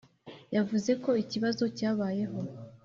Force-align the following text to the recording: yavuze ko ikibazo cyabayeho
yavuze 0.55 0.91
ko 1.03 1.09
ikibazo 1.23 1.63
cyabayeho 1.77 2.39